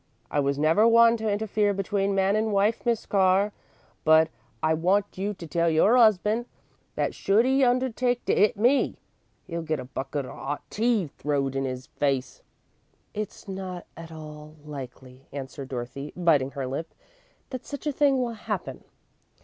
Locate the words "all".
14.11-14.55